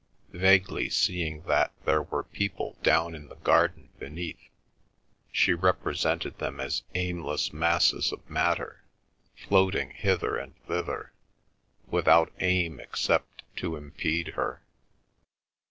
[0.33, 4.49] Vaguely seeing that there were people down in the garden beneath
[5.31, 8.81] she represented them as aimless masses of matter,
[9.35, 11.11] floating hither and thither,
[11.85, 14.63] without aim except to impede her.